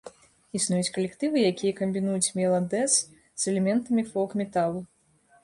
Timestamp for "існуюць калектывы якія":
0.59-1.73